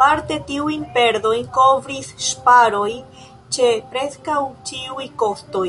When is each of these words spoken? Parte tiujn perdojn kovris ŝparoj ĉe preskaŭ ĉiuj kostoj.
Parte 0.00 0.34
tiujn 0.50 0.82
perdojn 0.96 1.46
kovris 1.54 2.12
ŝparoj 2.26 2.92
ĉe 3.58 3.72
preskaŭ 3.96 4.38
ĉiuj 4.72 5.08
kostoj. 5.26 5.68